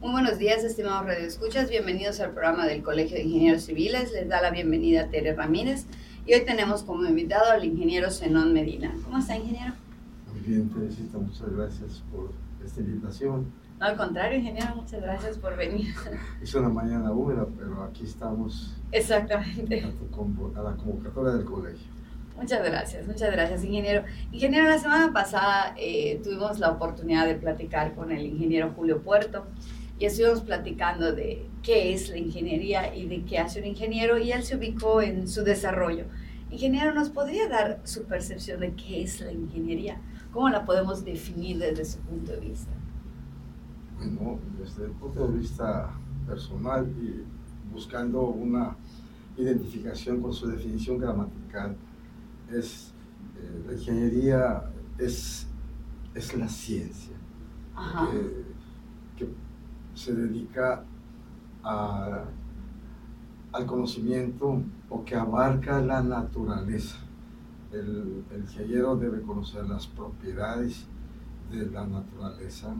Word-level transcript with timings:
Muy 0.00 0.12
buenos 0.12 0.38
días, 0.38 0.64
estimados 0.64 1.04
radioescuchas. 1.04 1.68
Bienvenidos 1.68 2.20
al 2.20 2.30
programa 2.30 2.66
del 2.66 2.82
Colegio 2.82 3.18
de 3.18 3.24
Ingenieros 3.24 3.64
Civiles. 3.64 4.12
Les 4.12 4.26
da 4.30 4.40
la 4.40 4.50
bienvenida 4.50 5.10
Tere 5.10 5.34
Ramírez. 5.34 5.84
Y 6.24 6.32
hoy 6.32 6.40
tenemos 6.46 6.82
como 6.84 7.04
invitado 7.04 7.50
al 7.50 7.66
ingeniero 7.66 8.10
Zenón 8.10 8.54
Medina. 8.54 8.94
¿Cómo 9.04 9.18
está, 9.18 9.36
ingeniero? 9.36 9.74
Muy 10.32 10.40
bien, 10.40 10.70
Teresita. 10.70 11.18
Muchas 11.18 11.54
gracias 11.54 12.02
por 12.10 12.32
esta 12.64 12.80
invitación. 12.80 13.52
No, 13.78 13.84
al 13.84 13.96
contrario, 13.98 14.38
ingeniero, 14.38 14.74
muchas 14.74 15.02
gracias 15.02 15.36
por 15.36 15.54
venir. 15.58 15.94
Es 16.42 16.54
una 16.54 16.70
mañana 16.70 17.12
húmeda, 17.12 17.46
pero 17.58 17.82
aquí 17.84 18.04
estamos. 18.04 18.74
Exactamente. 18.92 19.82
A, 19.82 20.62
la 20.62 20.76
convocatoria 20.76 21.32
del 21.32 21.44
colegio. 21.44 21.86
Muchas 22.38 22.64
gracias, 22.64 23.06
muchas 23.06 23.30
gracias, 23.32 23.62
ingeniero. 23.64 24.04
Ingeniero, 24.32 24.66
la 24.66 24.78
semana 24.78 25.12
pasada 25.12 25.74
eh, 25.76 26.22
tuvimos 26.24 26.58
la 26.58 26.70
oportunidad 26.70 27.26
de 27.26 27.34
platicar 27.34 27.94
con 27.94 28.10
el 28.12 28.24
ingeniero 28.24 28.72
Julio 28.74 29.02
Puerto 29.02 29.44
y 30.00 30.06
estuvimos 30.06 30.40
platicando 30.40 31.12
de 31.12 31.46
qué 31.62 31.92
es 31.92 32.08
la 32.08 32.16
ingeniería 32.16 32.96
y 32.96 33.06
de 33.06 33.22
qué 33.22 33.38
hace 33.38 33.60
un 33.60 33.66
ingeniero 33.66 34.18
y 34.18 34.32
él 34.32 34.42
se 34.42 34.56
ubicó 34.56 35.02
en 35.02 35.28
su 35.28 35.44
desarrollo. 35.44 36.06
Ingeniero, 36.50 36.94
¿nos 36.94 37.10
podría 37.10 37.48
dar 37.48 37.82
su 37.84 38.04
percepción 38.04 38.60
de 38.60 38.74
qué 38.74 39.02
es 39.02 39.20
la 39.20 39.30
ingeniería? 39.30 40.00
¿Cómo 40.32 40.48
la 40.48 40.64
podemos 40.64 41.04
definir 41.04 41.58
desde 41.58 41.84
su 41.84 41.98
punto 41.98 42.32
de 42.32 42.40
vista? 42.40 42.70
Bueno, 43.98 44.38
desde 44.58 44.86
el 44.86 44.92
punto 44.92 45.28
de 45.28 45.38
vista 45.38 45.90
personal 46.26 46.90
y 46.98 47.22
buscando 47.70 48.22
una 48.22 48.74
identificación 49.36 50.22
con 50.22 50.32
su 50.32 50.48
definición 50.48 50.98
gramatical, 50.98 51.76
es 52.50 52.94
eh, 53.36 53.64
la 53.66 53.72
ingeniería 53.74 54.64
es, 54.96 55.46
es 56.14 56.34
la 56.34 56.48
ciencia 56.48 57.16
que 59.16 59.28
se 59.94 60.14
dedica 60.14 60.84
a, 61.62 62.24
al 63.52 63.66
conocimiento 63.66 64.62
o 64.88 65.04
que 65.04 65.16
abarca 65.16 65.80
la 65.80 66.02
naturaleza. 66.02 66.98
El, 67.72 68.24
el 68.30 68.40
ingeniero 68.40 68.96
debe 68.96 69.22
conocer 69.22 69.64
las 69.66 69.86
propiedades 69.86 70.86
de 71.50 71.66
la 71.66 71.86
naturaleza, 71.86 72.74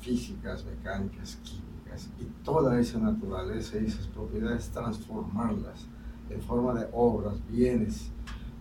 físicas, 0.00 0.64
mecánicas, 0.64 1.36
químicas, 1.42 2.10
y 2.20 2.24
toda 2.44 2.78
esa 2.78 2.98
naturaleza 2.98 3.78
y 3.78 3.86
esas 3.86 4.06
propiedades 4.08 4.70
transformarlas 4.70 5.86
en 6.30 6.42
forma 6.42 6.74
de 6.74 6.88
obras, 6.92 7.34
bienes 7.48 8.10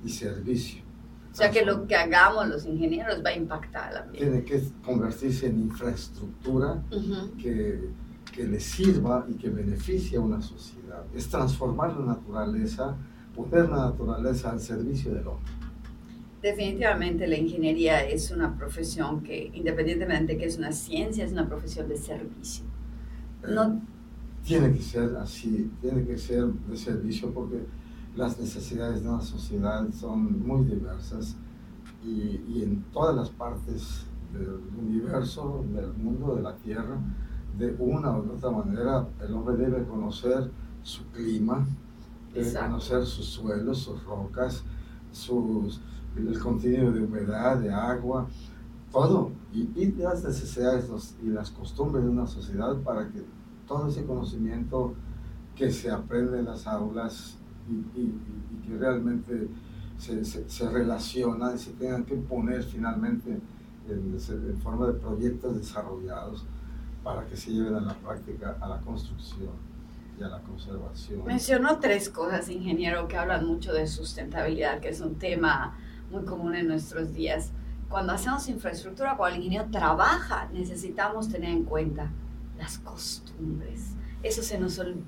y 0.03 0.09
servicio. 0.09 0.82
O 1.33 1.35
sea 1.35 1.49
que 1.49 1.65
lo 1.65 1.87
que 1.87 1.95
hagamos 1.95 2.47
los 2.47 2.63
ingenieros 2.63 3.23
va 3.25 3.31
a 3.31 3.35
impactar 3.35 3.97
ambiente. 3.97 4.19
Tiene 4.19 4.43
que 4.43 4.61
convertirse 4.85 5.47
en 5.47 5.61
infraestructura 5.61 6.83
que, 7.41 7.89
que 8.31 8.43
le 8.45 8.59
sirva 8.59 9.25
y 9.27 9.33
que 9.33 9.49
beneficie 9.49 10.19
a 10.19 10.21
una 10.21 10.39
sociedad. 10.39 11.03
Es 11.15 11.27
transformar 11.27 11.97
la 11.97 12.05
naturaleza, 12.05 12.95
poner 13.35 13.67
la 13.67 13.87
naturaleza 13.87 14.51
al 14.51 14.59
servicio 14.59 15.11
del 15.11 15.27
hombre. 15.27 15.51
Definitivamente 16.43 17.25
la 17.25 17.37
ingeniería 17.37 18.07
es 18.07 18.29
una 18.29 18.55
profesión 18.55 19.23
que, 19.23 19.49
independientemente 19.55 20.33
de 20.33 20.39
que 20.39 20.45
es 20.45 20.59
una 20.59 20.71
ciencia, 20.71 21.25
es 21.25 21.31
una 21.31 21.47
profesión 21.47 21.89
de 21.89 21.97
servicio. 21.97 22.63
Eh, 23.43 23.47
no, 23.49 23.81
tiene 24.45 24.71
que 24.73 24.81
ser 24.81 25.15
así, 25.15 25.71
tiene 25.81 26.05
que 26.05 26.17
ser 26.17 26.45
de 26.45 26.77
servicio 26.77 27.33
porque 27.33 27.57
las 28.15 28.39
necesidades 28.39 29.03
de 29.03 29.09
una 29.09 29.21
sociedad 29.21 29.87
son 29.91 30.45
muy 30.47 30.65
diversas 30.65 31.35
y, 32.03 32.41
y, 32.47 32.61
en 32.63 32.83
todas 32.91 33.15
las 33.15 33.29
partes 33.29 34.05
del 34.33 34.59
universo, 34.77 35.63
del 35.73 35.93
mundo, 35.93 36.35
de 36.35 36.41
la 36.41 36.55
Tierra, 36.57 36.97
de 37.57 37.75
una 37.79 38.17
u 38.17 38.33
otra 38.33 38.51
manera, 38.51 39.07
el 39.21 39.33
hombre 39.33 39.55
debe 39.55 39.83
conocer 39.85 40.51
su 40.81 41.05
clima, 41.07 41.65
debe 42.33 42.53
conocer 42.53 43.05
sus 43.05 43.25
suelos, 43.25 43.79
sus 43.79 44.03
rocas, 44.03 44.63
sus, 45.11 45.79
el 46.15 46.39
contenido 46.39 46.91
de 46.91 47.03
humedad, 47.03 47.57
de 47.57 47.71
agua, 47.71 48.27
todo, 48.91 49.31
y, 49.53 49.69
y 49.75 49.91
las 49.93 50.23
necesidades 50.23 51.15
y 51.23 51.27
las 51.27 51.51
costumbres 51.51 52.03
de 52.03 52.09
una 52.09 52.27
sociedad 52.27 52.75
para 52.83 53.07
que 53.09 53.23
todo 53.67 53.87
ese 53.87 54.05
conocimiento 54.05 54.93
que 55.55 55.71
se 55.71 55.89
aprende 55.89 56.39
en 56.39 56.45
las 56.45 56.67
aulas 56.67 57.37
y, 57.69 58.67
que 58.67 58.77
realmente 58.77 59.47
se, 59.97 60.23
se, 60.23 60.69
relacionan 60.69 61.55
y 61.55 61.57
se 61.57 61.71
tengan 61.71 62.03
que 62.03 62.15
poner 62.15 62.63
finalmente 62.63 63.39
en, 63.89 64.61
forma 64.61 64.87
de 64.87 64.93
proyectos 64.93 65.57
desarrollados 65.57 66.45
para 67.03 67.25
que 67.25 67.35
se 67.35 67.51
lleven 67.51 67.75
a 67.75 67.81
la 67.81 67.93
práctica, 67.95 68.57
a 68.61 68.67
la 68.67 68.79
construcción 68.79 69.51
y 70.19 70.23
a 70.23 70.29
la 70.29 70.39
conservación. 70.41 71.25
Mencionó 71.25 71.79
tres 71.79 72.09
cosas, 72.09 72.49
ingeniero, 72.49 73.07
que 73.07 73.17
hablan 73.17 73.45
mucho 73.45 73.73
de 73.73 73.87
sustentabilidad, 73.87 74.79
que 74.79 74.89
es 74.89 75.01
un 75.01 75.15
tema 75.15 75.77
muy 76.11 76.23
común 76.23 76.55
en 76.55 76.67
nuestros 76.67 77.13
días. 77.13 77.51
Cuando 77.89 78.13
hacemos 78.13 78.47
infraestructura, 78.47 79.17
cuando 79.17 79.35
el 79.35 79.43
ingeniero 79.43 79.69
trabaja, 79.69 80.49
necesitamos 80.53 81.29
tener 81.29 81.49
en 81.49 81.63
cuenta 81.63 82.11
las 82.57 82.77
costumbres. 82.79 83.95
Eso 84.21 84.41
se 84.41 84.57
nos 84.57 84.79
olvida, 84.79 85.03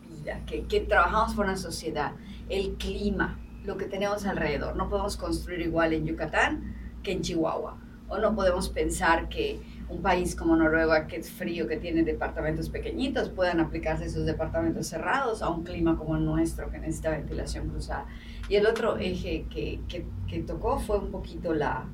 que, 0.46 0.80
trabajamos 0.81 1.34
por 1.34 1.46
una 1.46 1.58
sociedad 1.58 2.13
el 2.50 2.74
clima, 2.75 3.40
lo 3.63 3.78
que 3.78 3.86
tenemos 3.86 4.25
alrededor. 4.25 4.75
No 4.75 4.90
podemos 4.90 5.18
construir 5.18 5.62
igual 5.62 5.94
en 5.94 6.06
Yucatán 6.06 6.75
que 7.03 7.12
en 7.12 7.22
Chihuahua. 7.22 7.78
O 8.08 8.19
no 8.19 8.35
podemos 8.35 8.69
pensar 8.69 9.30
que 9.30 9.59
un 9.90 10.02
país 10.02 10.35
como 10.35 10.56
Noruega, 10.56 11.08
que 11.08 11.18
es 11.18 11.31
frío, 11.31 11.68
que 11.68 11.78
tiene 11.78 12.03
departamentos 12.03 12.69
pequeñitos, 12.69 13.30
puedan 13.30 13.59
aplicarse 13.59 14.09
sus 14.09 14.25
departamentos 14.25 14.88
cerrados 14.88 15.41
a 15.41 15.50
un 15.50 15.64
clima 15.64 15.97
como 15.97 16.16
el 16.16 16.25
nuestro, 16.25 16.69
que 16.72 16.80
necesita 16.80 17.12
ventilación 17.12 17.69
cruzada. 17.69 18.06
Y 18.47 18.56
el 18.56 18.68
otro 18.68 18.97
eje 18.97 19.46
que, 19.50 19.81
que, 19.88 20.06
que 20.28 20.40
tocó 20.40 20.80
fue 20.80 21.00
un 21.00 21.12
poquito 21.12 21.53
la, 21.53 21.85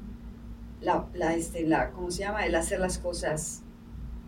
la, 0.82 1.06
la, 1.14 1.34
este, 1.36 1.66
la, 1.66 1.92
¿cómo 1.92 2.12
se 2.12 2.24
llama? 2.24 2.46
El 2.46 2.56
hacer 2.56 2.80
las 2.80 2.98
cosas 2.98 3.64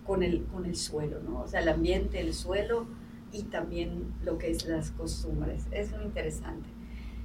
con 0.06 0.24
el, 0.24 0.46
con 0.46 0.66
el 0.66 0.76
suelo, 0.76 1.20
¿no? 1.22 1.42
O 1.42 1.48
sea, 1.48 1.62
el 1.62 1.70
ambiente, 1.70 2.20
el 2.20 2.34
suelo 2.34 2.88
y 3.34 3.44
también 3.44 4.14
lo 4.24 4.38
que 4.38 4.52
es 4.52 4.66
las 4.66 4.92
costumbres. 4.92 5.66
Es 5.72 5.92
muy 5.92 6.04
interesante. 6.04 6.70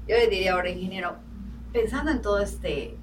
Yo 0.08 0.16
le 0.16 0.26
diría 0.26 0.54
ahora, 0.54 0.70
ingeniero, 0.70 1.16
pensando 1.72 2.10
en 2.10 2.22
todo 2.22 2.40
este, 2.40 2.96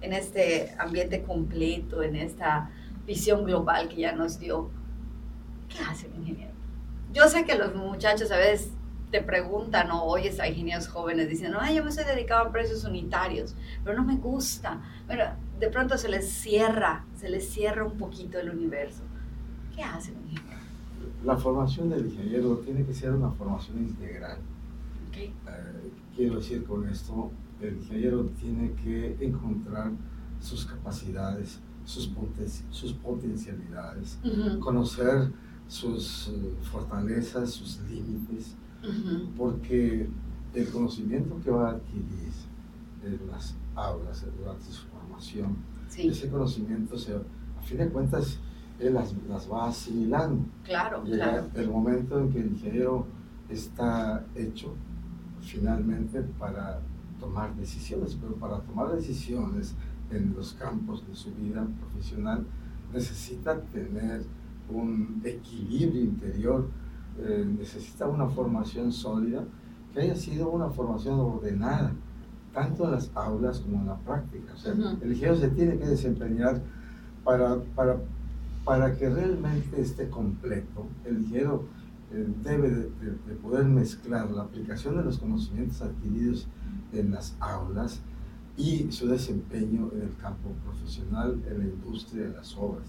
en 0.00 0.12
este 0.12 0.74
ambiente 0.78 1.22
completo, 1.22 2.02
en 2.02 2.16
esta 2.16 2.70
visión 3.04 3.44
global 3.44 3.88
que 3.88 3.96
ya 3.96 4.12
nos 4.12 4.38
dio, 4.38 4.70
¿qué 5.68 5.78
hace 5.82 6.06
el 6.06 6.14
ingeniero? 6.14 6.52
Yo 7.12 7.28
sé 7.28 7.44
que 7.44 7.56
los 7.56 7.74
muchachos 7.74 8.30
a 8.30 8.36
veces 8.36 8.70
te 9.10 9.22
preguntan 9.22 9.90
o 9.90 10.04
oyes 10.04 10.38
a 10.38 10.46
ingenieros 10.46 10.86
jóvenes 10.86 11.28
diciendo, 11.28 11.58
ay, 11.60 11.76
yo 11.76 11.82
me 11.82 11.90
estoy 11.90 12.04
dedicado 12.04 12.46
a 12.46 12.52
precios 12.52 12.84
unitarios, 12.84 13.56
pero 13.82 13.96
no 13.96 14.04
me 14.04 14.16
gusta. 14.16 14.80
Pero 15.08 15.24
de 15.58 15.68
pronto 15.68 15.98
se 15.98 16.08
les 16.08 16.28
cierra, 16.28 17.04
se 17.16 17.28
les 17.28 17.48
cierra 17.48 17.84
un 17.84 17.96
poquito 17.96 18.38
el 18.38 18.50
universo. 18.50 19.02
¿Qué 19.74 19.82
hace 19.82 20.12
el 20.12 20.18
ingeniero? 20.18 20.47
La 21.24 21.36
formación 21.36 21.90
del 21.90 22.06
ingeniero 22.06 22.58
tiene 22.58 22.84
que 22.84 22.94
ser 22.94 23.12
una 23.12 23.30
formación 23.30 23.78
integral. 23.78 24.38
Eh, 25.16 25.32
quiero 26.14 26.36
decir 26.36 26.64
con 26.64 26.88
esto, 26.88 27.30
el 27.60 27.76
ingeniero 27.76 28.24
tiene 28.40 28.72
que 28.74 29.16
encontrar 29.20 29.90
sus 30.40 30.64
capacidades, 30.64 31.58
sus, 31.84 32.10
sus 32.70 32.92
potencialidades, 32.92 34.18
conocer 34.60 35.32
sus 35.66 36.28
eh, 36.28 36.54
fortalezas, 36.62 37.50
sus 37.50 37.80
límites, 37.90 38.54
porque 39.36 40.08
el 40.54 40.70
conocimiento 40.70 41.40
que 41.42 41.50
va 41.50 41.70
a 41.70 41.72
adquirir 41.72 42.32
en 43.04 43.26
las 43.28 43.56
aulas 43.74 44.24
durante 44.38 44.66
su 44.66 44.86
formación, 44.86 45.56
ese 45.96 46.28
conocimiento, 46.30 46.96
se, 46.96 47.14
a 47.14 47.62
fin 47.62 47.78
de 47.78 47.88
cuentas, 47.88 48.38
él 48.80 48.94
las, 48.94 49.14
las 49.28 49.50
va 49.50 49.68
asimilando. 49.68 50.44
Claro, 50.64 51.04
Llega 51.04 51.44
el 51.54 51.68
momento 51.68 52.18
en 52.18 52.30
que 52.30 52.40
el 52.40 52.46
ingeniero 52.48 53.06
está 53.48 54.24
hecho 54.34 54.74
finalmente 55.40 56.20
para 56.38 56.80
tomar 57.18 57.54
decisiones, 57.56 58.16
pero 58.20 58.34
para 58.34 58.60
tomar 58.60 58.94
decisiones 58.94 59.74
en 60.10 60.34
los 60.34 60.54
campos 60.54 61.06
de 61.06 61.14
su 61.14 61.32
vida 61.34 61.66
profesional 61.80 62.46
necesita 62.92 63.60
tener 63.60 64.24
un 64.70 65.20
equilibrio 65.24 66.02
interior, 66.02 66.68
eh, 67.18 67.46
necesita 67.58 68.06
una 68.06 68.26
formación 68.26 68.92
sólida, 68.92 69.44
que 69.92 70.00
haya 70.00 70.14
sido 70.14 70.50
una 70.50 70.68
formación 70.68 71.18
ordenada, 71.18 71.92
tanto 72.52 72.84
en 72.84 72.92
las 72.92 73.10
aulas 73.14 73.60
como 73.60 73.80
en 73.80 73.86
la 73.86 73.96
práctica. 73.96 74.52
O 74.54 74.56
sea, 74.56 74.72
el 74.72 75.10
ingeniero 75.10 75.36
se 75.36 75.48
tiene 75.48 75.78
que 75.78 75.86
desempeñar 75.86 76.60
para, 77.24 77.56
para 77.74 77.96
para 78.68 78.94
que 78.94 79.08
realmente 79.08 79.80
esté 79.80 80.10
completo, 80.10 80.86
el 81.06 81.20
ingeniero 81.20 81.64
eh, 82.12 82.28
debe 82.44 82.68
de, 82.68 83.34
poder 83.42 83.64
mezclar 83.64 84.30
la 84.30 84.42
aplicación 84.42 84.98
de 84.98 85.04
los 85.04 85.16
conocimientos 85.16 85.80
adquiridos 85.80 86.46
en 86.92 87.10
las 87.12 87.34
aulas 87.40 88.02
y 88.58 88.92
su 88.92 89.08
desempeño 89.08 89.88
en 89.94 90.02
el 90.02 90.16
campo 90.20 90.50
profesional, 90.66 91.40
en 91.50 91.58
la 91.60 91.64
industria, 91.64 92.26
en 92.26 92.34
las 92.34 92.54
obras. 92.58 92.84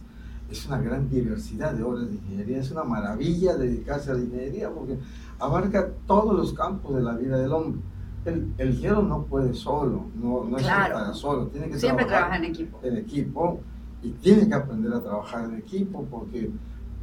es 0.52 0.68
una 0.68 0.82
gran 0.82 1.10
diversidad 1.10 1.74
de 1.74 1.84
horas 1.84 2.10
de 2.10 2.16
ingeniería, 2.16 2.60
es 2.60 2.72
una 2.72 2.84
maravilla 2.84 3.56
dedicarse 3.56 4.12
a 4.12 4.16
la 4.16 4.20
ingeniería 4.20 4.70
porque 4.70 5.00
abarca 5.40 5.92
todos 6.06 6.36
los 6.36 6.52
campos 6.52 6.94
de 6.94 7.04
la 7.04 7.16
vida 7.16 7.38
del 7.38 7.54
hombre. 7.54 7.80
El, 8.26 8.54
el 8.58 8.72
ingeniero 8.72 9.02
no 9.02 9.24
puede 9.24 9.54
solo, 9.54 10.08
no, 10.22 10.44
no 10.44 10.58
claro. 10.58 11.10
es 11.10 11.18
solo, 11.18 11.48
tiene 11.48 11.70
que 11.70 11.80
Siempre 11.80 12.04
trabajar 12.04 12.32
trabaja 12.32 12.46
en 12.46 12.52
equipo. 12.52 12.80
en 12.84 12.98
equipo 12.98 13.62
y 14.02 14.10
tiene 14.12 14.48
que 14.48 14.54
aprender 14.54 14.94
a 14.94 15.02
trabajar 15.02 15.46
en 15.46 15.58
equipo 15.58 16.06
porque 16.10 16.50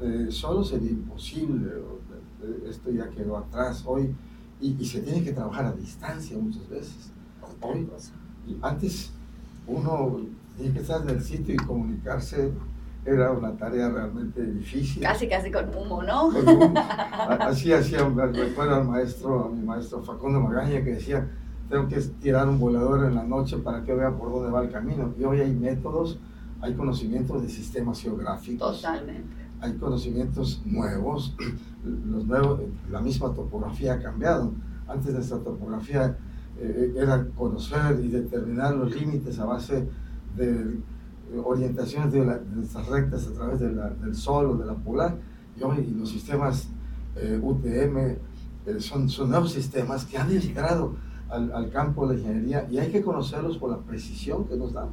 eh, 0.00 0.26
solo 0.30 0.64
sería 0.64 0.90
imposible, 0.90 1.70
eh, 2.42 2.68
esto 2.68 2.90
ya 2.90 3.08
quedó 3.10 3.36
atrás 3.38 3.82
hoy 3.86 4.14
y, 4.60 4.76
y, 4.78 4.84
se 4.84 5.00
tiene 5.00 5.22
que 5.22 5.32
trabajar 5.32 5.66
a 5.66 5.72
distancia 5.72 6.36
muchas 6.38 6.68
veces. 6.68 7.10
Hoy, 7.60 7.88
y 8.46 8.56
antes 8.62 9.10
uno 9.66 10.20
tenía 10.56 10.72
que 10.72 10.80
estar 10.80 11.02
en 11.02 11.10
el 11.10 11.22
sitio 11.22 11.54
y 11.54 11.58
comunicarse 11.58 12.52
era 13.06 13.30
una 13.30 13.52
tarea 13.52 13.88
realmente 13.88 14.42
difícil. 14.42 15.02
Casi, 15.02 15.28
casi 15.28 15.50
con 15.50 15.68
humo, 15.74 16.02
¿no? 16.02 16.30
Con 16.32 16.48
humo. 16.48 16.74
Así 17.40 17.72
hacía, 17.72 18.08
recuerdo 18.08 18.74
al 18.74 18.84
maestro, 18.84 19.44
a 19.44 19.48
mi 19.48 19.64
maestro 19.64 20.02
Facundo 20.02 20.40
Magaña 20.40 20.82
que 20.82 20.94
decía, 20.94 21.28
tengo 21.70 21.86
que 21.86 22.00
tirar 22.20 22.48
un 22.48 22.58
volador 22.58 23.04
en 23.04 23.14
la 23.14 23.22
noche 23.22 23.58
para 23.58 23.84
que 23.84 23.94
vea 23.94 24.10
por 24.10 24.32
dónde 24.32 24.50
va 24.50 24.62
el 24.62 24.70
camino. 24.70 25.14
Y 25.18 25.24
hoy 25.24 25.40
hay 25.40 25.54
métodos, 25.54 26.18
hay 26.60 26.74
conocimientos 26.74 27.42
de 27.42 27.48
sistemas 27.48 28.00
geográficos. 28.00 28.76
Totalmente. 28.80 29.36
Hay 29.60 29.74
conocimientos 29.74 30.62
nuevos, 30.64 31.34
los 31.84 32.26
nuevos, 32.26 32.60
la 32.90 33.00
misma 33.00 33.32
topografía 33.32 33.94
ha 33.94 34.00
cambiado. 34.00 34.52
Antes 34.86 35.12
nuestra 35.12 35.38
topografía 35.38 36.16
eh, 36.58 36.94
era 36.96 37.26
conocer 37.36 38.00
y 38.02 38.08
determinar 38.08 38.74
los 38.74 38.94
límites 38.94 39.38
a 39.38 39.44
base 39.44 39.88
de 40.36 40.80
orientaciones 41.44 42.12
de, 42.12 42.24
la, 42.24 42.38
de 42.38 42.62
estas 42.62 42.86
rectas 42.86 43.26
a 43.26 43.32
través 43.32 43.60
de 43.60 43.72
la, 43.72 43.90
del 43.90 44.14
sol 44.14 44.46
o 44.46 44.56
de 44.56 44.66
la 44.66 44.74
polar. 44.74 45.16
Y 45.58 45.62
hoy 45.62 45.86
los 45.98 46.10
sistemas 46.10 46.68
eh, 47.16 47.38
UTM 47.42 47.96
eh, 47.98 48.18
son, 48.78 49.08
son 49.08 49.30
nuevos 49.30 49.52
sistemas 49.52 50.04
que 50.04 50.18
han 50.18 50.30
entrado 50.30 50.94
al, 51.28 51.52
al, 51.52 51.70
campo 51.70 52.06
de 52.06 52.14
la 52.14 52.20
ingeniería 52.20 52.68
y 52.70 52.78
hay 52.78 52.90
que 52.90 53.02
conocerlos 53.02 53.58
por 53.58 53.70
la 53.70 53.78
precisión 53.78 54.44
que 54.44 54.56
nos 54.56 54.72
dan. 54.72 54.88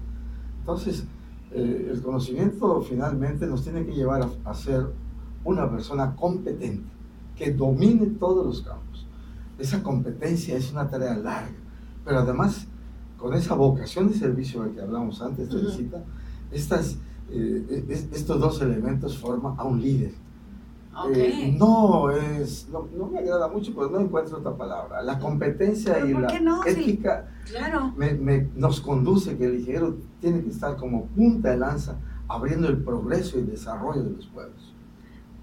Entonces, 0.59 1.05
eh, 1.53 1.89
el 1.91 2.01
conocimiento 2.01 2.81
finalmente 2.81 3.45
nos 3.45 3.63
tiene 3.63 3.85
que 3.85 3.93
llevar 3.93 4.23
a, 4.23 4.49
a, 4.49 4.53
ser 4.53 4.87
una 5.43 5.69
persona 5.69 6.15
competente, 6.15 6.89
que 7.35 7.51
domine 7.51 8.07
todos 8.19 8.45
los 8.45 8.61
campos. 8.61 9.05
Esa 9.59 9.83
competencia 9.83 10.55
es 10.57 10.71
una 10.71 10.89
tarea 10.89 11.15
larga, 11.15 11.53
pero 12.03 12.19
además, 12.19 12.65
con 13.17 13.33
esa 13.33 13.55
vocación 13.55 14.09
de 14.09 14.15
servicio 14.15 14.63
de 14.63 14.71
que 14.71 14.81
hablamos 14.81 15.21
antes 15.21 15.49
de 15.49 15.55
uh 15.55 15.59
-huh. 15.59 15.65
visita, 15.65 16.03
estas, 16.51 16.97
eh, 17.29 17.85
es, 17.87 18.07
estos 18.11 18.39
dos 18.39 18.61
elementos 18.61 19.17
forman 19.17 19.55
a 19.57 19.63
un 19.63 19.81
líder. 19.81 20.13
Okay. 20.95 21.49
Eh, 21.49 21.55
no 21.57 22.11
es, 22.11 22.69
no, 22.69 22.87
no, 22.95 23.07
me 23.07 23.19
agrada 23.19 23.47
mucho, 23.47 23.73
pero 23.73 23.89
no 23.89 23.99
encuentro 23.99 24.37
otra 24.37 24.55
palabra. 24.55 25.01
La 25.01 25.17
competencia 25.17 25.99
y 26.05 26.13
la 26.13 26.39
no? 26.39 26.63
ética 26.63 27.27
sí, 27.45 27.53
claro. 27.53 27.93
me, 27.97 28.13
me, 28.13 28.49
nos 28.55 28.79
conduce 28.79 29.35
que 29.37 29.45
el 29.45 29.55
ingeniero 29.55 29.97
tiene 30.21 30.43
que 30.43 30.49
estar 30.49 30.77
como 30.77 31.07
punta 31.07 31.49
de 31.49 31.57
lanza 31.57 31.97
abriendo 32.27 32.67
el 32.67 32.77
progreso 32.77 33.37
y 33.37 33.41
el 33.41 33.49
desarrollo 33.49 34.03
de 34.03 34.11
los 34.11 34.27
pueblos. 34.27 34.73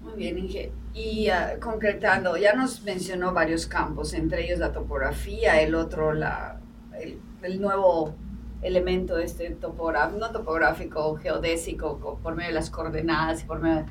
Muy 0.03 0.13
bien, 0.13 0.37
Inge. 0.37 0.71
Y 0.93 1.29
uh, 1.29 1.59
concretando, 1.59 2.37
ya 2.37 2.53
nos 2.53 2.83
mencionó 2.83 3.33
varios 3.33 3.65
campos, 3.65 4.13
entre 4.13 4.45
ellos 4.45 4.59
la 4.59 4.71
topografía, 4.71 5.61
el 5.61 5.75
otro, 5.75 6.13
la, 6.13 6.59
el, 6.99 7.19
el 7.43 7.61
nuevo 7.61 8.15
elemento 8.61 9.17
este 9.17 9.49
topográfico, 9.51 10.19
no 10.19 10.31
topográfico, 10.31 11.15
geodésico, 11.15 12.19
por 12.21 12.35
medio 12.35 12.49
de 12.49 12.55
las 12.55 12.69
coordenadas 12.69 13.43
y 13.43 13.45
por 13.45 13.59
medio 13.59 13.77
de, 13.77 13.85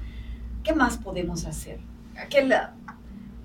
¿Qué 0.62 0.74
más 0.74 0.98
podemos 0.98 1.46
hacer? 1.46 1.80
Aquel, 2.18 2.52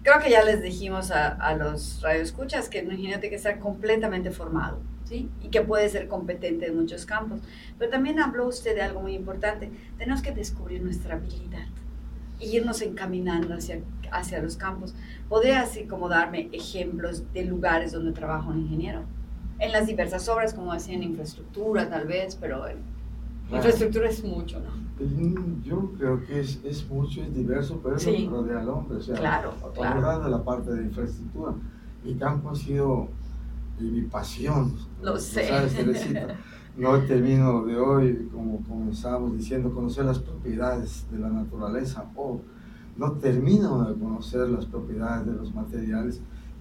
creo 0.03 0.19
que 0.21 0.29
ya 0.29 0.43
les 0.43 0.61
dijimos 0.61 1.11
a, 1.11 1.29
a 1.29 1.55
los 1.55 2.01
radioescuchas 2.01 2.67
que 2.67 2.81
tiene 2.81 3.19
que 3.19 3.35
estar 3.35 3.59
completamente 3.59 4.31
formado, 4.31 4.79
¿sí? 5.05 5.29
Y 5.41 5.47
que 5.47 5.61
puede 5.61 5.87
ser 5.89 6.07
competente 6.07 6.67
en 6.67 6.75
muchos 6.75 7.05
campos. 7.05 7.39
Pero 7.79 7.89
también 7.89 8.19
habló 8.19 8.47
usted 8.47 8.75
de 8.75 8.81
algo 8.81 9.01
muy 9.01 9.13
importante. 9.13 9.71
Tenemos 9.97 10.21
que 10.21 10.31
descubrir 10.31 10.81
nuestra 10.81 11.15
habilidad 11.15 11.67
e 12.39 12.47
irnos 12.47 12.81
encaminando 12.81 13.53
hacia, 13.53 13.79
hacia 14.11 14.41
los 14.41 14.57
campos. 14.57 14.93
¿Podría 15.29 15.61
así 15.61 15.85
como 15.85 16.09
darme 16.09 16.49
ejemplos 16.51 17.31
de 17.33 17.45
lugares 17.45 17.93
donde 17.93 18.11
trabaja 18.11 18.49
un 18.49 18.59
ingeniero? 18.59 19.05
En 19.59 19.71
las 19.71 19.87
diversas 19.87 20.27
obras, 20.27 20.53
como 20.53 20.73
decía, 20.73 20.95
en 20.95 21.03
infraestructura 21.03 21.89
tal 21.89 22.05
vez, 22.07 22.35
pero 22.35 22.67
en. 22.67 22.93
Infraestructura 23.51 24.09
es 24.09 24.23
mucho, 24.23 24.59
¿no? 24.59 24.85
Yo 25.63 25.91
creo 25.97 26.25
que 26.25 26.39
es, 26.39 26.59
es 26.63 26.87
mucho, 26.89 27.21
es 27.21 27.33
diverso, 27.35 27.79
pero 27.83 27.99
Sí. 27.99 28.09
es 28.15 28.23
lo 28.23 28.29
que 28.31 28.35
rodea 28.37 28.59
al 28.61 28.69
hombre. 28.69 28.97
O 28.97 29.01
sea, 29.01 29.15
Claro, 29.15 29.51
claro. 29.73 30.27
la 30.29 30.43
parte 30.43 30.73
de 30.73 30.83
infraestructura. 30.83 31.53
Mi 32.03 32.15
campo 32.15 32.49
ha 32.51 32.55
sido 32.55 33.07
y 33.79 33.83
mi 33.83 34.01
pasión. 34.03 34.73
Lo 35.01 35.17
sé. 35.17 35.47
¿Sabes, 35.49 35.73
Teresita? 35.75 36.27
No 36.77 36.99
termino 37.03 37.63
de 37.63 37.77
hoy, 37.77 38.29
como 38.33 38.61
comenzamos 38.67 39.31
diciendo, 39.37 39.73
conocer 39.73 40.03
las 40.03 40.19
propiedades 40.19 41.05
de 41.09 41.19
la 41.19 41.29
naturaleza. 41.29 42.03
O 42.17 42.41
no 42.97 43.13
termino 43.13 43.85
de 43.89 43.97
conocer 43.97 44.49
las 44.49 44.65
propiedades 44.65 45.25
de 45.25 45.33
los 45.35 45.55
materiales 45.55 46.19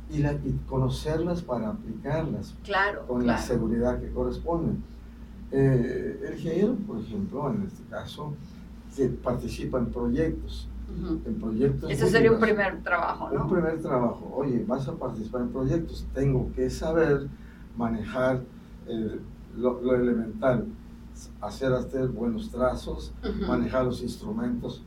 y, 0.08 0.19
la, 0.19 0.34
y 0.34 0.56
conocerlas 0.69 1.42
para 1.42 1.70
aplicarlas 1.70 2.54
Claro, 2.62 3.04
con 3.08 3.22
claro. 3.22 3.38
la 3.40 3.44
seguridad 3.44 4.00
que 4.00 4.10
corresponde. 4.12 4.75
Eh, 5.52 6.20
el 6.26 6.35
ingeniero, 6.35 6.75
por 6.87 6.99
ejemplo, 7.00 7.52
en 7.52 7.62
este 7.62 7.82
caso, 7.85 8.35
que 8.96 9.08
participa 9.08 9.79
en 9.79 9.87
proyectos. 9.87 10.69
Ujú. 10.88 11.20
En 11.26 11.35
proyectos 11.41 11.91
Ese 11.91 12.08
sería 12.08 12.31
un 12.31 12.41
primer 12.41 12.82
trabajo, 12.82 13.31
¿no? 13.31 13.44
Un 13.44 13.50
primer 13.50 13.81
trabajo. 13.81 14.32
Oye, 14.37 14.64
vas 14.67 14.87
a 14.87 14.94
participar 14.94 15.43
en 15.43 15.49
proyectos. 15.50 16.06
Tengo 16.14 16.50
que 16.55 16.69
saber 16.70 17.29
manejar 17.76 18.43
eh, 18.87 19.19
lo, 19.56 19.81
lo, 19.81 19.94
elemental, 19.94 20.67
hacer, 21.41 21.73
hacer 21.73 22.08
buenos 22.08 22.50
trazos, 22.50 23.12
manejar 23.46 23.85
los 23.85 24.02
instrumentos 24.02 24.82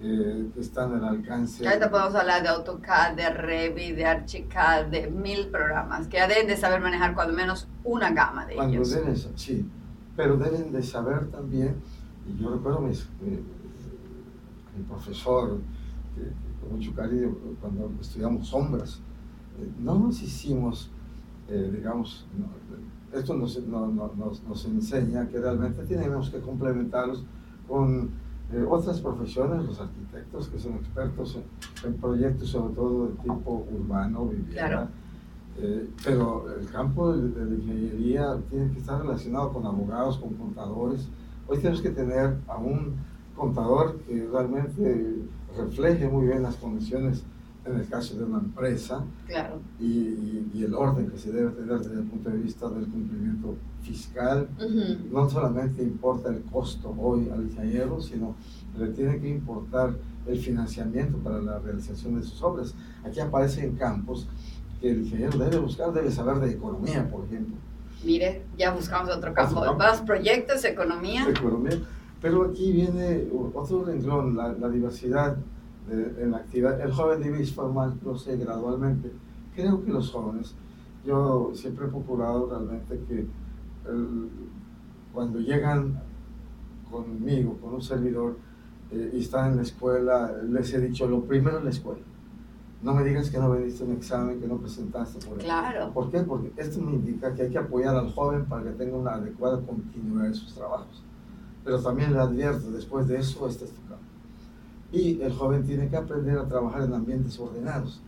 que, 0.00 0.46
que 0.54 0.60
están 0.60 0.94
al 0.94 1.04
alcance. 1.04 1.66
Ahorita 1.66 1.90
podemos 1.90 2.14
hablar 2.14 2.42
de 2.42 2.48
AutoCAD, 2.48 3.14
de 3.14 3.30
Revit, 3.30 3.96
de 3.96 4.06
Archicad, 4.06 4.86
de 4.86 5.10
mil 5.10 5.48
programas 5.48 6.08
que 6.08 6.16
ya 6.16 6.26
deben 6.26 6.46
de 6.46 6.56
saber 6.56 6.80
manejar 6.80 7.14
cuando 7.14 7.34
menos 7.34 7.68
una 7.84 8.10
gama 8.10 8.46
de 8.46 8.54
Cuando 8.54 8.74
ellos. 8.74 8.90
deben, 8.90 9.16
sí, 9.36 9.68
pero 10.16 10.36
deben 10.36 10.72
de 10.72 10.82
saber 10.82 11.30
también, 11.30 11.76
y 12.28 12.40
yo 12.40 12.52
recuerdo 12.52 12.80
mi 12.80 12.92
profesor, 14.88 15.58
que, 16.14 16.22
con 16.60 16.76
mucho 16.76 16.94
cariño, 16.94 17.34
cuando 17.60 17.90
estudiamos 18.00 18.48
sombras, 18.48 19.00
eh, 19.58 19.68
no 19.80 19.98
nos 19.98 20.22
hicimos, 20.22 20.90
eh, 21.48 21.70
digamos, 21.74 22.26
esto 23.12 23.34
nos, 23.34 23.60
no, 23.66 23.86
no, 23.88 24.12
nos, 24.16 24.42
nos, 24.44 24.64
enseña 24.64 25.28
que 25.28 25.38
realmente 25.38 25.82
tenemos 25.84 26.30
que 26.30 26.40
complementarlos 26.40 27.24
con 27.68 28.10
eh, 28.52 28.64
otras 28.68 29.00
profesiones, 29.00 29.64
los 29.66 29.80
arquitectos 29.80 30.48
que 30.48 30.58
son 30.58 30.74
expertos 30.74 31.38
en, 31.84 31.94
proyectos 31.94 32.48
sobre 32.48 32.74
todo 32.74 33.06
de 33.08 33.14
tipo 33.16 33.66
urbano, 33.70 34.26
vivienda. 34.26 34.88
Eh, 35.58 35.88
pero 36.04 36.46
el 36.58 36.66
campo 36.68 37.12
de, 37.12 37.28
de, 37.28 37.44
la 37.44 37.54
ingeniería 37.54 38.38
tiene 38.48 38.72
que 38.72 38.78
estar 38.78 39.00
relacionado 39.02 39.52
con 39.52 39.66
abogados, 39.66 40.18
con 40.18 40.34
contadores. 40.34 41.08
Hoy 41.46 41.58
tenemos 41.58 41.82
que 41.82 41.90
tener 41.90 42.36
a 42.48 42.56
un 42.56 42.94
contador 43.36 43.98
que 44.00 44.26
realmente 44.32 45.16
refleje 45.56 46.08
muy 46.08 46.26
bien 46.26 46.42
las 46.42 46.56
condiciones 46.56 47.22
en 47.64 47.76
el 47.76 47.88
caso 47.88 48.16
de 48.16 48.24
una 48.24 48.38
empresa 48.38 49.04
claro. 49.26 49.60
y, 49.78 49.84
y, 49.86 50.50
y, 50.54 50.64
el 50.64 50.74
orden 50.74 51.08
que 51.08 51.18
se 51.18 51.30
debe 51.30 51.50
tener 51.52 51.78
desde 51.78 51.94
el 51.94 52.04
punto 52.04 52.30
de 52.30 52.38
vista 52.38 52.68
del 52.68 52.86
cumplimiento 52.86 53.54
fiscal. 53.82 54.48
Uh 54.58 54.62
-huh. 54.62 55.10
No 55.12 55.30
solamente 55.30 55.82
importa 55.82 56.30
el 56.30 56.42
costo 56.42 56.94
hoy 56.98 57.28
al 57.30 57.42
ingeniero, 57.42 58.00
sino 58.00 58.34
le 58.76 58.88
tiene 58.88 59.20
que 59.20 59.28
importar 59.28 59.94
el 60.26 60.38
financiamiento 60.38 61.18
para 61.18 61.40
la 61.40 61.58
realización 61.58 62.16
de 62.16 62.22
sus 62.22 62.42
obras. 62.42 62.74
Aquí 63.04 63.20
aparecen 63.20 63.76
campos 63.76 64.26
que 64.82 64.90
el 64.90 64.98
ingeniero 65.02 65.38
debe 65.38 65.58
buscar, 65.58 65.92
debe 65.92 66.10
saber 66.10 66.40
de 66.40 66.50
economía, 66.50 67.08
por 67.08 67.24
ejemplo. 67.24 67.54
Mire, 68.04 68.42
ya 68.58 68.74
buscamos 68.74 69.16
otro 69.16 69.32
campo. 69.32 69.60
Otro 69.60 69.70
campo. 69.70 69.84
Más 69.84 70.02
proyectos, 70.02 70.64
economía. 70.64 71.28
Economía. 71.30 71.78
Pero 72.20 72.42
aquí 72.46 72.72
viene 72.72 73.28
otro 73.54 73.84
renglón, 73.84 74.36
la, 74.36 74.52
la 74.52 74.68
diversidad 74.68 75.36
de, 75.88 76.22
en 76.22 76.32
la 76.32 76.38
actividad. 76.38 76.80
El 76.80 76.92
joven 76.92 77.22
debe 77.22 77.46
formándose 77.46 78.36
gradualmente. 78.36 79.12
Creo 79.54 79.84
que 79.84 79.92
los 79.92 80.10
jóvenes, 80.10 80.54
yo 81.06 81.52
siempre 81.54 81.86
he 81.86 81.88
procurado 81.88 82.48
realmente 82.50 83.00
que 83.06 83.20
el, 83.88 84.28
cuando 85.12 85.38
llegan 85.38 86.00
conmigo, 86.90 87.56
con 87.60 87.74
un 87.74 87.82
servidor, 87.82 88.36
eh, 88.90 89.12
y 89.14 89.20
están 89.20 89.52
en 89.52 89.56
la 89.58 89.62
escuela, 89.62 90.32
les 90.48 90.74
he 90.74 90.80
dicho, 90.80 91.06
lo 91.06 91.22
primero 91.22 91.58
es 91.58 91.64
la 91.64 91.70
escuela. 91.70 92.02
No 92.82 92.94
me 92.94 93.04
digas 93.04 93.30
que 93.30 93.38
no 93.38 93.50
veniste 93.50 93.84
a 93.84 93.86
un 93.86 93.92
examen, 93.92 94.40
que 94.40 94.48
no 94.48 94.56
presentaste 94.56 95.24
por 95.24 95.38
Claro. 95.38 95.92
¿Por 95.92 96.10
qué? 96.10 96.20
Porque 96.20 96.52
esto 96.56 96.80
me 96.80 96.92
indica 96.92 97.32
que 97.32 97.42
hay 97.42 97.50
que 97.50 97.58
apoyar 97.58 97.94
al 97.94 98.12
joven 98.12 98.44
para 98.46 98.64
que 98.64 98.70
tenga 98.70 98.96
una 98.96 99.12
adecuada 99.14 99.60
continuidad 99.60 100.28
de 100.28 100.34
sus 100.34 100.54
trabajos. 100.54 101.02
pero 101.64 101.80
también 101.80 102.12
le 102.12 102.18
advierto, 102.18 102.72
después 102.72 103.06
de 103.06 103.18
eso, 103.18 103.46
este 103.46 103.66
es 103.66 103.70
tu 103.70 103.80
campo. 103.82 104.02
Y 104.90 105.20
el 105.20 105.32
joven 105.32 105.64
tiene 105.64 105.88
que 105.88 105.96
aprender 105.96 106.36
a 106.36 106.48
trabajar 106.48 106.82
en 106.82 106.92
ambientes 106.92 107.38
ordenados. 107.38 108.02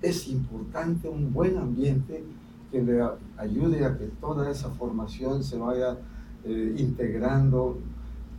Es 0.00 0.26
importante 0.28 1.06
un 1.06 1.30
buen 1.30 1.58
ambiente 1.58 2.24
que 2.72 2.82
le 2.82 3.06
ayude 3.36 3.84
a 3.84 3.98
que 3.98 4.06
toda 4.06 4.50
esa 4.50 4.70
formación 4.70 5.44
se 5.44 5.58
vaya 5.58 5.98
eh, 6.44 6.76
integrando 6.78 7.76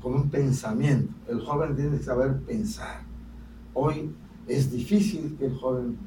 con 0.01 0.15
un 0.15 0.29
pensamiento. 0.31 1.13
El 1.27 1.41
joven 1.41 1.75
tiene 1.75 1.97
que 1.97 2.03
saber 2.03 2.39
pensar. 2.39 3.01
Hoy 3.75 4.11
es 4.49 4.71
difícil 4.71 5.35
que 5.37 5.45
el 5.45 5.55
joven 5.55 5.97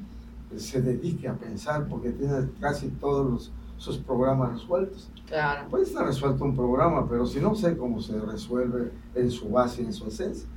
se 0.57 0.81
dedique 0.81 1.27
a 1.27 1.33
pensar 1.33 1.87
porque 1.87 2.11
tiene 2.11 2.49
casi 2.59 2.89
todos 2.89 3.31
los, 3.31 3.51
sus 3.77 3.97
programas 3.97 4.51
resueltos. 4.51 5.09
Claro. 5.25 5.67
Puede 5.69 5.85
estar 5.85 6.05
resuelto 6.05 6.43
un 6.43 6.55
programa, 6.55 7.07
pero 7.09 7.25
si 7.25 7.39
no 7.39 7.55
sé 7.55 7.75
cómo 7.75 8.01
se 8.01 8.19
resuelve 8.19 8.91
en 9.15 9.31
su 9.31 9.49
base, 9.49 9.81
en 9.81 9.93
su 9.93 10.07
esencia. 10.07 10.47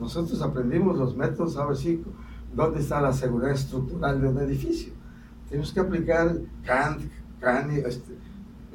Nosotros 0.00 0.40
aprendimos 0.42 0.98
los 0.98 1.16
métodos, 1.16 1.56
a 1.56 1.66
ver 1.66 1.76
si, 1.76 2.02
dónde 2.54 2.80
está 2.80 3.00
la 3.00 3.12
seguridad 3.12 3.52
estructural 3.52 4.20
de 4.20 4.28
un 4.28 4.38
edificio. 4.38 4.92
Tenemos 5.48 5.72
que 5.72 5.80
aplicar 5.80 6.36
Kant, 6.64 7.02
Kant 7.40 7.70
este, 7.70 8.16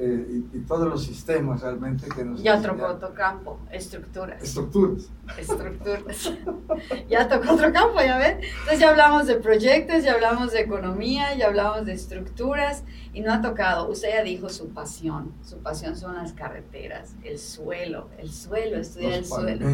eh, 0.02 0.44
y, 0.54 0.60
todos 0.60 0.88
los 0.88 1.04
sistemas 1.04 1.60
realmente 1.60 2.08
que 2.08 2.24
nos... 2.24 2.42
Ya 2.42 2.62
tocó 2.62 2.86
otro 2.86 3.12
campo, 3.12 3.60
estructuras. 3.70 4.42
Estructuras. 4.42 5.10
Estructuras. 5.36 6.32
ya 7.10 7.28
tocó 7.28 7.52
otro 7.52 7.70
campo, 7.70 8.00
ya 8.00 8.16
ven. 8.16 8.38
Entonces 8.40 8.78
ya 8.78 8.88
hablamos 8.88 9.26
de 9.26 9.36
proyectos, 9.36 10.02
ya 10.02 10.14
hablamos 10.14 10.52
de 10.52 10.60
economía, 10.60 11.34
ya 11.36 11.48
hablamos 11.48 11.84
de 11.84 11.92
estructuras 11.92 12.82
y 13.12 13.20
no 13.20 13.30
ha 13.30 13.42
tocado, 13.42 13.90
usted 13.90 14.08
ya 14.08 14.22
dijo 14.22 14.48
su 14.48 14.70
pasión, 14.70 15.34
su 15.44 15.58
pasión 15.58 15.94
son 15.94 16.14
las 16.14 16.32
carreteras, 16.32 17.14
el 17.22 17.38
suelo, 17.38 18.08
el 18.16 18.30
suelo, 18.30 18.78
estudiar 18.78 19.12
el 19.12 19.26
suelo, 19.26 19.66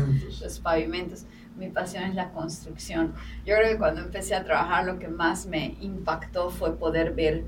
los 0.43 0.59
pavimentos. 0.59 1.25
Mi 1.57 1.69
pasión 1.69 2.03
es 2.03 2.17
la 2.17 2.33
construcción. 2.33 3.15
Yo 3.47 3.55
creo 3.55 3.71
que 3.71 3.79
cuando 3.79 4.01
empecé 4.01 4.35
a 4.35 4.43
trabajar 4.43 4.85
lo 4.87 4.99
que 4.99 5.07
más 5.07 5.47
me 5.47 5.77
impactó 5.81 6.51
fue 6.51 6.77
poder 6.77 7.15
ver 7.15 7.45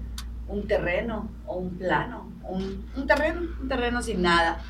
un 0.49 0.67
terreno 0.67 1.28
o 1.47 1.57
un 1.57 1.76
plano, 1.76 2.33
un, 2.43 2.87
un 2.97 3.07
terreno, 3.07 3.43
un 3.61 3.69
terreno 3.69 4.02
sin 4.02 4.23
nada, 4.23 4.61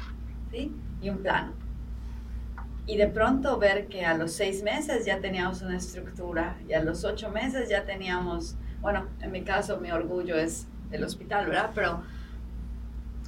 ¿sí? 0.50 0.74
Y 1.00 1.08
un 1.10 1.18
plano. 1.18 1.52
Y 2.86 2.96
de 2.96 3.06
pronto 3.06 3.58
ver 3.58 3.86
que 3.88 4.04
a 4.04 4.16
los 4.16 4.32
seis 4.32 4.62
meses 4.62 5.04
ya 5.04 5.20
teníamos 5.20 5.62
una 5.62 5.76
estructura 5.76 6.56
y 6.68 6.72
a 6.72 6.82
los 6.82 7.04
ocho 7.04 7.30
meses 7.30 7.68
ya 7.68 7.84
teníamos, 7.84 8.56
bueno, 8.80 9.06
en 9.20 9.30
mi 9.30 9.42
caso 9.42 9.78
mi 9.78 9.90
orgullo 9.90 10.36
es 10.36 10.66
el 10.90 11.04
hospital, 11.04 11.46
¿verdad? 11.46 11.70
Pero 11.74 12.02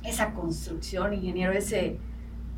esa 0.02 0.33
construcción, 0.33 1.12
ingeniero, 1.12 1.52
ese, 1.52 1.99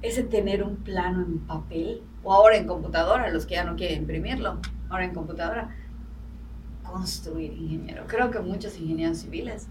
ese 0.01 0.23
tener 0.23 0.63
un 0.63 0.77
plano 0.77 1.23
en 1.23 1.41
papel 1.41 2.03
o 2.23 2.33
ahora 2.33 2.57
en 2.57 2.67
computadora, 2.67 3.31
los 3.31 3.47
que 3.47 3.55
ya 3.55 3.65
no 3.65 3.75
quieren 3.75 4.03
imprimirlo, 4.03 4.61
ahora 4.89 5.05
en 5.05 5.13
computadora, 5.13 5.75
construir, 6.85 7.53
ingeniero. 7.53 8.05
Creo 8.07 8.31
que 8.31 8.39
muchos 8.39 8.79
ingenieros 8.79 9.19
civiles 9.19 9.67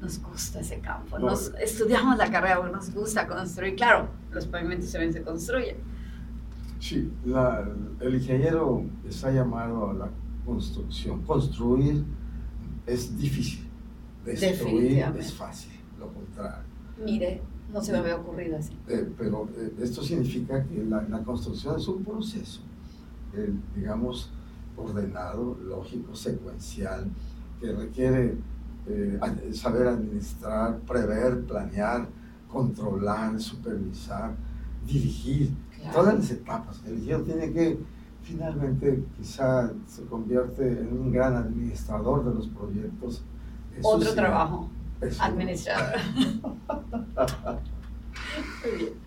nos 0.00 0.22
gusta 0.22 0.60
ese 0.60 0.80
campo. 0.80 1.18
Nos, 1.18 1.52
estudiamos 1.60 2.16
la 2.16 2.30
carrera 2.30 2.56
porque 2.56 2.72
nos 2.72 2.92
gusta 2.92 3.26
construir. 3.26 3.76
Claro, 3.76 4.08
los 4.32 4.46
pavimentos 4.46 4.90
también 4.90 5.12
se 5.12 5.22
construyen. 5.22 5.76
Sí, 6.78 7.12
el 8.00 8.14
ingeniero 8.14 8.84
está 9.06 9.30
llamado 9.30 9.90
a 9.90 9.94
la 9.94 10.10
construcción. 10.46 11.22
Construir 11.22 12.04
es 12.86 13.16
difícil, 13.18 13.66
destruir 14.24 15.04
es 15.18 15.34
fácil, 15.34 15.72
lo 15.98 16.08
contrario. 16.08 16.64
Mire, 17.04 17.42
no 17.70 17.82
se 17.82 17.92
me 17.92 17.98
había 17.98 18.16
ocurrido 18.16 18.56
así. 18.56 18.72
Eh, 18.88 19.08
pero 19.16 19.48
eh, 19.56 19.74
esto 19.80 20.02
significa 20.02 20.64
que 20.64 20.82
la, 20.84 21.02
la, 21.02 21.22
construcción 21.22 21.76
es 21.76 21.86
un 21.86 22.02
proceso, 22.02 22.62
eh, 23.34 23.52
digamos, 23.76 24.30
ordenado, 24.76 25.58
lógico, 25.62 26.14
secuencial, 26.14 27.06
que 27.60 27.72
requiere 27.72 28.38
eh, 28.88 29.18
saber 29.52 29.88
administrar, 29.88 30.78
prever, 30.80 31.44
planear, 31.44 32.06
controlar, 32.50 33.40
supervisar, 33.40 34.32
dirigir, 34.86 35.50
todas 35.92 36.14
las 36.14 36.30
etapas. 36.30 36.80
El 36.86 36.94
ingeniero 36.94 37.22
tiene 37.22 37.52
que, 37.52 37.78
finalmente, 38.22 39.04
quizá 39.16 39.70
se 39.86 40.04
convierte 40.04 40.80
en 40.80 40.92
un 40.92 41.12
gran 41.12 41.36
administrador 41.36 42.24
de 42.24 42.34
los 42.34 42.48
proyectos. 42.48 43.22
Otro 43.82 44.14
trabajo, 44.14 44.68
administrador. 45.20 46.00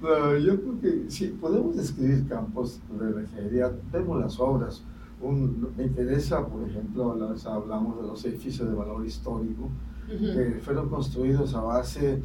yo 0.01 0.61
creo 0.61 0.81
que 0.81 1.05
sí, 1.09 1.27
podemos 1.39 1.75
describir 1.75 2.27
campos 2.27 2.79
de 2.99 3.11
la 3.11 3.21
ingeniería, 3.21 3.71
vemos 3.91 4.19
las 4.19 4.39
obras, 4.39 4.83
me 5.21 5.83
interesa, 5.83 6.45
por 6.45 6.67
ejemplo, 6.67 7.11
hablamos 7.45 8.01
de 8.01 8.07
los 8.07 8.25
edificios 8.25 8.67
de 8.67 8.75
valor 8.75 9.05
histórico, 9.05 9.69
que 10.07 10.59
fueron 10.61 10.89
construidos 10.89 11.55
a 11.55 11.61
base 11.61 12.21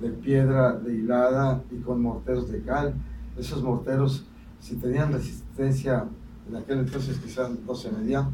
de 0.00 0.10
piedra 0.10 0.72
de 0.78 0.94
hilada 0.94 1.62
y 1.70 1.76
con 1.80 2.02
morteros 2.02 2.50
de 2.50 2.62
cal. 2.62 2.94
Esos 3.38 3.62
morteros, 3.62 4.26
si 4.60 4.76
tenían 4.76 5.12
resistencia, 5.12 6.06
en 6.48 6.56
aquel 6.56 6.80
entonces 6.80 7.18
quizás 7.18 7.50
no 7.66 7.74
se 7.74 7.90
medían, 7.90 8.30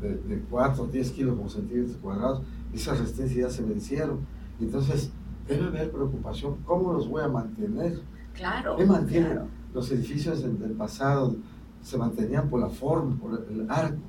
de, 0.00 0.16
de 0.16 0.40
4 0.50 0.84
o 0.84 0.86
10 0.86 1.10
kilos 1.12 1.38
por 1.38 1.50
centímetros 1.50 1.96
cuadrados, 1.96 2.42
esas 2.72 2.98
resistencias 2.98 3.50
ya 3.50 3.50
se 3.50 3.62
vencieron. 3.64 4.20
Entonces, 4.60 5.10
debe 5.48 5.66
haber 5.66 5.90
preocupación, 5.90 6.56
¿cómo 6.64 6.92
los 6.92 7.08
voy 7.08 7.22
a 7.22 7.28
mantener? 7.28 8.00
Claro. 8.34 8.76
¿Qué 8.76 8.84
mantienen 8.84 9.40
los 9.72 9.90
edificios 9.90 10.42
del 10.42 10.72
pasado? 10.72 11.36
Se 11.84 11.98
mantenían 11.98 12.48
por 12.48 12.60
la 12.60 12.70
forma, 12.70 13.14
por 13.16 13.46
el 13.48 13.70
arco. 13.70 14.00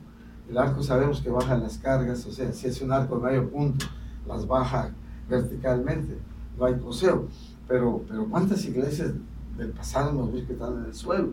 El 0.50 0.58
arco 0.58 0.82
sabemos 0.82 1.22
que 1.22 1.30
baja 1.30 1.58
las 1.58 1.78
cargas, 1.78 2.26
o 2.26 2.32
sea, 2.32 2.52
si 2.54 2.68
es 2.68 2.82
un 2.82 2.92
arco 2.92 3.18
de 3.20 3.26
medio 3.26 3.50
punto, 3.50 3.86
las 4.26 4.48
baja 4.48 4.92
verticalmente, 5.30 6.18
no 6.58 6.66
hay 6.66 6.80
coseo. 6.80 7.28
Pero, 7.68 8.02
pero 8.08 8.28
¿cuántas 8.30 8.64
iglesias 8.66 9.12
del 9.58 9.72
pasado 9.72 10.14
nos 10.14 10.32
ves 10.32 10.46
que 10.46 10.54
están 10.54 10.78
en 10.78 10.86
el 10.86 10.94
suelo? 10.94 11.30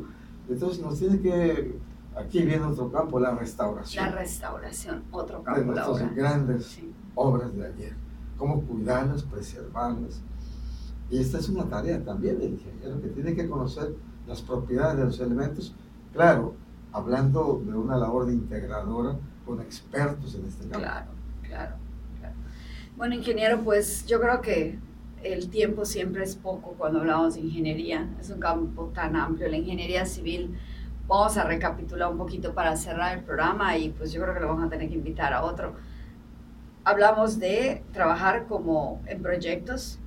Entonces 0.49 0.81
nos 0.81 0.99
tiene 0.99 1.21
que, 1.21 1.79
aquí 2.17 2.43
viene 2.43 2.65
otro 2.65 2.91
campo, 2.91 3.21
la 3.21 3.35
restauración. 3.35 4.05
La 4.05 4.13
restauración, 4.13 5.05
otro 5.13 5.45
campo. 5.45 5.61
De 5.61 5.67
nuestras 5.67 6.15
grandes 6.15 6.81
obras 7.15 7.55
de 7.55 7.67
ayer. 7.67 7.95
Cómo 8.37 8.63
cuidarlas, 8.63 9.23
preservarlas. 9.23 10.21
Y 11.09 11.19
esta 11.19 11.39
es 11.39 11.49
una 11.49 11.69
tarea 11.69 12.03
también 12.03 12.41
del 12.41 12.55
ingeniero 12.55 13.01
que 13.01 13.09
tiene 13.09 13.37
que 13.37 13.49
conocer 13.49 13.95
las 14.27 14.41
propiedades 14.41 14.97
de 14.97 15.05
los 15.05 15.21
elementos 15.21 15.75
Claro, 16.13 16.55
hablando 16.93 17.63
de 17.65 17.75
una 17.75 17.97
labor 17.97 18.27
de 18.27 18.35
integradora 18.35 19.17
con 19.47 19.61
expertos 19.61 20.35
en 20.35 20.47
este 20.47 20.65
campo. 20.69 20.79
Claro, 20.79 21.07
claro, 21.43 21.77
claro. 22.19 22.35
Bueno, 22.97 23.15
ingeniero, 23.15 23.61
pues 23.61 24.07
yo 24.07 24.21
creo 24.21 24.41
que 24.41 24.79
el 25.23 25.49
tiempo 25.51 25.85
siempre 25.85 26.25
es 26.25 26.37
poco 26.37 26.75
cuando 26.77 27.01
hablamos 27.01 27.35
de 27.35 27.41
ingeniería. 27.41 28.09
Es 28.21 28.31
un 28.31 28.41
campo 28.41 28.91
tan 28.95 29.17
amplio. 29.17 29.49
La 29.49 29.57
ingeniería 29.57 30.05
civil, 30.05 30.59
vamos 31.07 31.37
a 31.37 31.45
recapitular 31.45 32.11
un 32.11 32.19
poquito 32.19 32.55
para 32.55 32.77
cerrar 32.77 33.19
el 33.19 33.25
programa 33.25 33.77
y 33.77 33.91
pues 33.91 34.13
yo 34.13 34.21
creo 34.23 34.35
que 34.35 34.41
lo 34.41 34.49
vamos 34.49 34.65
a 34.65 34.69
tener 34.69 34.89
que 34.89 34.95
invitar 34.95 35.33
a 35.33 35.45
otro. 35.45 35.75
Hablamos 36.85 37.39
de 37.39 37.85
trabajar 37.93 38.47
como 38.47 39.01
en 39.07 39.23
proyectos, 39.23 39.99